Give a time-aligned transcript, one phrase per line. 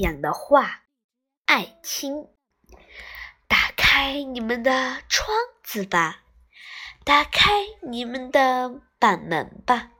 [0.00, 0.82] 阳的话，
[1.46, 2.28] 爱卿，
[3.48, 5.28] 打开你们的窗
[5.62, 6.22] 子吧，
[7.04, 7.50] 打开
[7.82, 9.90] 你们的板门吧，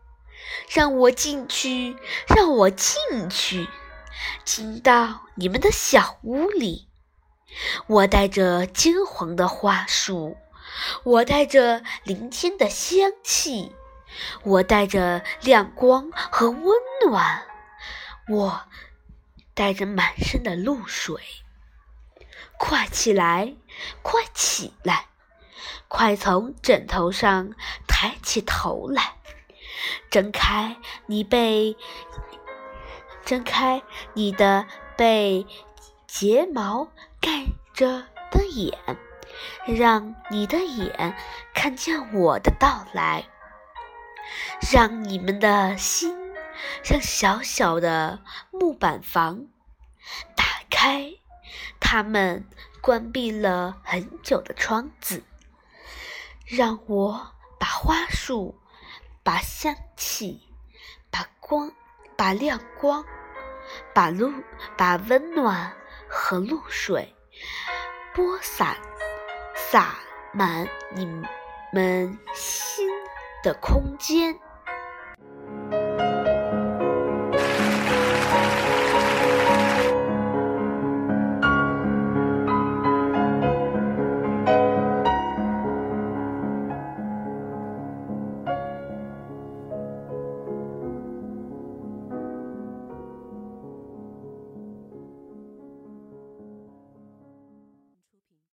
[0.69, 1.97] 让我进去，
[2.29, 2.99] 让我进
[3.31, 3.69] 去，
[4.45, 6.89] 进到你们的小屋里。
[7.87, 10.37] 我带着金黄的花束，
[11.05, 13.73] 我带着林天的香气，
[14.43, 17.47] 我带着亮光和温暖，
[18.29, 18.69] 我
[19.55, 21.23] 带着满身的露水。
[22.59, 23.55] 快起来，
[24.03, 25.07] 快起来，
[25.89, 27.53] 快从枕头上
[27.87, 29.17] 抬起头来，
[30.11, 31.77] 睁开你被，
[33.25, 33.83] 睁开
[34.13, 35.47] 你的被
[36.07, 36.89] 睫毛。
[37.21, 38.79] 盖着的眼，
[39.67, 41.17] 让你的眼
[41.55, 43.25] 看见我的到来，
[44.71, 46.24] 让你们的心
[46.83, 49.47] 像小小的木板房
[50.37, 51.13] 打开，
[51.81, 52.47] 他们
[52.81, 55.23] 关闭了很久的窗子，
[56.47, 58.61] 让我把花束、
[59.23, 60.49] 把香气、
[61.11, 61.73] 把光、
[62.17, 63.05] 把亮光、
[63.95, 64.33] 把露、
[64.77, 65.73] 把温暖
[66.09, 67.15] 和露水。
[68.15, 68.77] 播撒
[69.57, 69.97] 洒
[70.33, 71.05] 满你
[71.73, 72.89] 们心
[73.43, 74.39] 的空间。